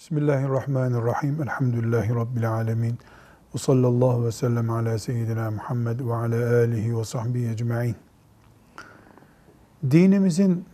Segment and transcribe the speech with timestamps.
[0.00, 1.42] Bismillahirrahmanirrahim.
[1.42, 2.98] Elhamdülillahi Rabbil alemin.
[3.54, 7.96] Ve sallallahu ve sellem ala seyyidina Muhammed ve ala alihi ve sahbihi ecma'in.
[9.90, 10.64] Dinimizin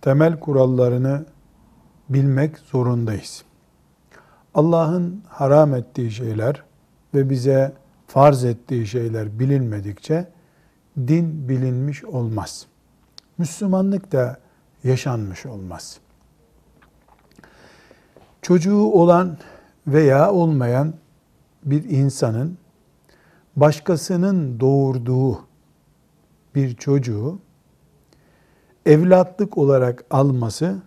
[0.00, 1.24] temel kurallarını
[2.08, 3.44] bilmek zorundayız.
[4.54, 6.64] Allah'ın haram ettiği şeyler
[7.14, 7.72] ve bize
[8.06, 10.28] farz ettiği şeyler bilinmedikçe
[10.98, 12.66] din bilinmiş olmaz.
[13.38, 14.38] Müslümanlık da
[14.84, 16.00] yaşanmış olmaz.
[18.42, 19.38] Çocuğu olan
[19.86, 20.94] veya olmayan
[21.64, 22.58] bir insanın
[23.56, 25.38] başkasının doğurduğu
[26.54, 27.38] bir çocuğu
[28.86, 30.82] evlatlık olarak alması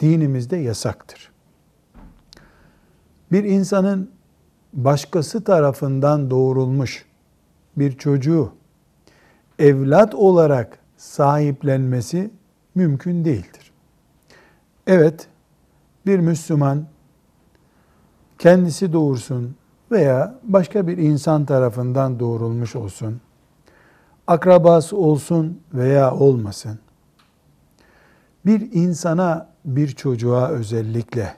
[0.00, 1.30] dinimizde yasaktır.
[3.32, 4.10] Bir insanın
[4.72, 7.06] başkası tarafından doğurulmuş
[7.76, 8.52] bir çocuğu
[9.58, 12.30] evlat olarak sahiplenmesi
[12.74, 13.72] mümkün değildir.
[14.86, 15.28] Evet,
[16.10, 16.86] bir Müslüman
[18.38, 19.54] kendisi doğursun
[19.90, 23.20] veya başka bir insan tarafından doğurulmuş olsun,
[24.26, 26.78] akrabası olsun veya olmasın,
[28.46, 31.34] bir insana, bir çocuğa özellikle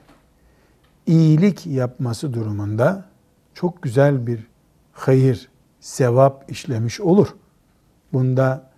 [1.05, 3.05] iyilik yapması durumunda
[3.53, 4.47] çok güzel bir
[4.91, 7.35] hayır, sevap işlemiş olur.
[8.13, 8.69] Bunda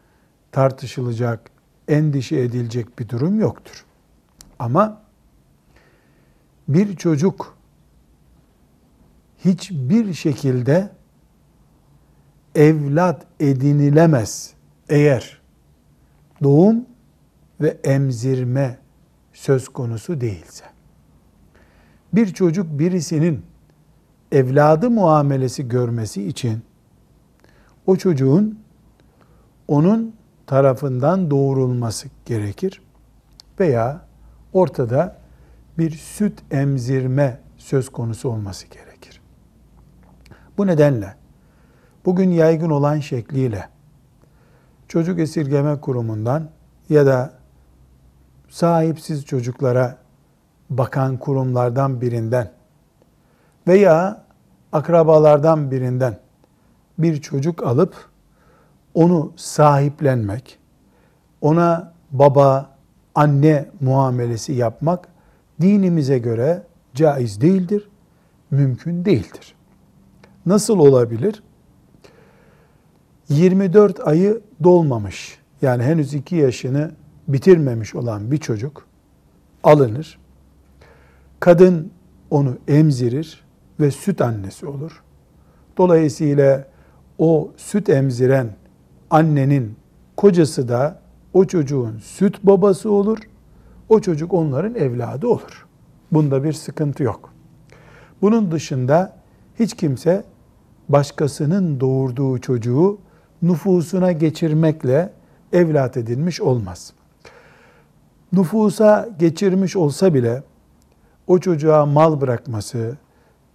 [0.52, 1.52] tartışılacak,
[1.88, 3.86] endişe edilecek bir durum yoktur.
[4.60, 5.05] Ama
[6.68, 7.58] bir çocuk
[9.46, 10.92] hiçbir şekilde
[12.56, 14.54] evlat edinilemez
[14.90, 15.42] eğer
[16.44, 16.86] doğum
[17.62, 18.78] ve emzirme
[19.34, 20.66] söz konusu değilse.
[22.14, 23.46] Bir çocuk birisinin
[24.32, 26.62] evladı muamelesi görmesi için
[27.88, 28.60] o çocuğun
[29.68, 30.16] onun
[30.48, 32.82] tarafından doğurulması gerekir
[33.60, 34.02] veya
[34.54, 35.25] ortada
[35.78, 39.22] bir süt emzirme söz konusu olması gerekir.
[40.58, 41.16] Bu nedenle
[42.06, 43.70] bugün yaygın olan şekliyle
[44.88, 46.50] çocuk esirgeme kurumundan
[46.90, 47.34] ya da
[48.50, 49.98] sahipsiz çocuklara
[50.70, 52.52] bakan kurumlardan birinden
[53.68, 54.26] veya
[54.72, 56.20] akrabalardan birinden
[56.98, 57.96] bir çocuk alıp
[58.94, 60.60] onu sahiplenmek,
[61.42, 62.70] ona baba,
[63.16, 65.15] anne muamelesi yapmak
[65.62, 67.90] dinimize göre caiz değildir,
[68.52, 69.56] mümkün değildir.
[70.46, 71.44] Nasıl olabilir?
[73.30, 76.92] 24 ayı dolmamış, yani henüz 2 yaşını
[77.28, 78.88] bitirmemiş olan bir çocuk
[79.64, 80.20] alınır.
[81.40, 81.92] Kadın
[82.30, 83.44] onu emzirir
[83.80, 85.04] ve süt annesi olur.
[85.78, 86.68] Dolayısıyla
[87.18, 88.56] o süt emziren
[89.10, 89.76] annenin
[90.18, 91.02] kocası da
[91.34, 93.18] o çocuğun süt babası olur.
[93.90, 95.68] O çocuk onların evladı olur.
[96.12, 97.34] Bunda bir sıkıntı yok.
[98.22, 99.18] Bunun dışında
[99.60, 100.24] hiç kimse
[100.90, 102.98] başkasının doğurduğu çocuğu
[103.42, 105.14] nüfusuna geçirmekle
[105.54, 106.94] evlat edinmiş olmaz.
[108.34, 110.44] Nüfusa geçirmiş olsa bile
[111.28, 112.98] o çocuğa mal bırakması,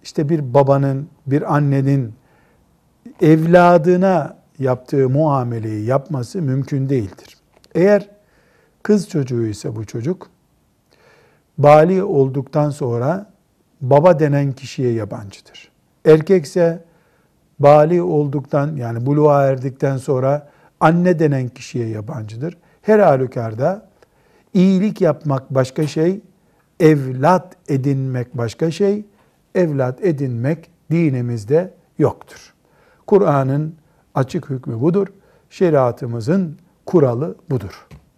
[0.03, 2.13] işte bir babanın, bir annenin
[3.21, 7.37] evladına yaptığı muameleyi yapması mümkün değildir.
[7.75, 8.09] Eğer
[8.83, 10.29] kız çocuğu ise bu çocuk,
[11.57, 13.31] bali olduktan sonra
[13.81, 15.71] baba denen kişiye yabancıdır.
[16.05, 16.83] Erkekse
[17.59, 20.49] bali olduktan yani buluğa erdikten sonra
[20.79, 22.57] anne denen kişiye yabancıdır.
[22.81, 23.89] Her halükarda
[24.53, 26.21] iyilik yapmak başka şey,
[26.79, 29.05] evlat edinmek başka şey,
[29.55, 32.53] evlat edinmek dinimizde yoktur.
[33.07, 33.75] Kur'an'ın
[34.15, 35.07] açık hükmü budur.
[35.49, 37.87] Şeriatımızın kuralı budur.